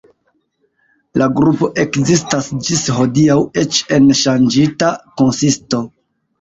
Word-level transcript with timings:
La 1.21 1.27
grupo 1.41 1.69
ekzistas 1.83 2.49
ĝis 2.69 2.83
hodiaŭ 2.97 3.39
eĉ 3.65 3.85
en 4.01 4.11
ŝanĝita 4.25 4.93
konsisto. 5.23 5.87